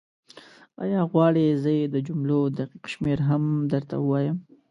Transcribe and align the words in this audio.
ایا 0.83 1.01
غواړې 1.11 1.45
زه 1.61 1.71
یې 1.79 1.83
د 1.93 1.95
جملو 2.07 2.39
دقیق 2.57 2.83
شمېر 2.93 3.19
هم 3.29 3.43
درته 3.71 3.95
ووایم؟ 3.99 4.37